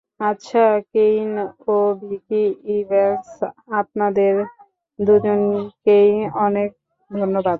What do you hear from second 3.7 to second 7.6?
আপনাদের দুজনকেই অনেক ধন্যবাদ।